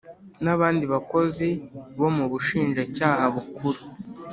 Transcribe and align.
n 0.43 0.45
abandi 0.55 0.83
bakozi 0.93 1.47
bo 1.99 2.07
mu 2.15 2.25
Bushinjacyaha 2.31 3.23
Bukuru 3.35 3.79